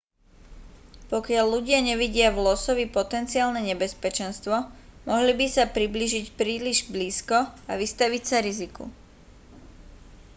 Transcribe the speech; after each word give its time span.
pokiaľ 1.13 1.45
ľudia 1.61 1.77
nevidia 1.89 2.27
v 2.33 2.41
losovi 2.47 2.85
potenciálne 2.97 3.61
nebezpečenstvo 3.69 4.55
mohli 5.09 5.31
by 5.39 5.45
sa 5.55 5.69
priblížiť 5.75 6.25
príliš 6.39 6.79
blízko 6.93 7.37
a 7.45 7.71
vystaviť 7.81 8.23
sa 8.29 8.37
riziku 8.47 8.83